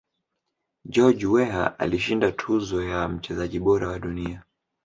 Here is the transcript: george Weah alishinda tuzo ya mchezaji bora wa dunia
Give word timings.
george 0.93 1.25
Weah 1.25 1.75
alishinda 1.79 2.31
tuzo 2.31 2.83
ya 2.83 3.07
mchezaji 3.07 3.59
bora 3.59 3.87
wa 3.87 3.99
dunia 3.99 4.43